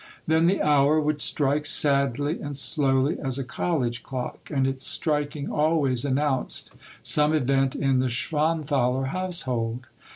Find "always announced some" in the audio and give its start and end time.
5.51-7.33